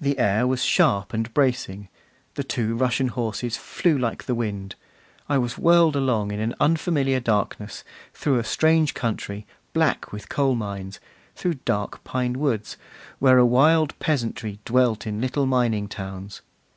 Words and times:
The 0.00 0.20
air 0.20 0.46
was 0.46 0.62
sharp 0.62 1.12
and 1.12 1.34
bracing; 1.34 1.88
the 2.34 2.44
two 2.44 2.76
Russian 2.76 3.08
horses 3.08 3.56
flew 3.56 3.98
like 3.98 4.26
the 4.26 4.34
wind; 4.36 4.76
I 5.28 5.38
was 5.38 5.58
whirled 5.58 5.96
along 5.96 6.30
in 6.30 6.38
an 6.38 6.54
unfamiliar 6.60 7.18
darkness, 7.18 7.82
through 8.12 8.38
a 8.38 8.44
strange 8.44 8.94
country, 8.94 9.44
black 9.72 10.12
with 10.12 10.28
coal 10.28 10.54
mines, 10.54 11.00
through 11.34 11.54
dark 11.64 12.04
pine 12.04 12.34
woods, 12.38 12.76
where 13.18 13.38
a 13.38 13.44
wild 13.44 13.98
peasantry 13.98 14.60
dwelt 14.64 15.04
in 15.04 15.20
little 15.20 15.46
mining 15.46 15.88
towns. 15.88 16.40